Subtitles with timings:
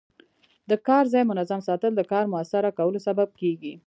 [0.69, 3.73] د کار ځای منظم ساتل د کار موثره کولو سبب کېږي.